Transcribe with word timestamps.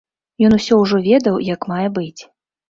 Ён 0.47 0.55
усё 0.57 0.73
ўжо 0.83 1.01
ведаў 1.09 1.37
як 1.49 1.69
мае 1.73 1.85
быць. 1.99 2.21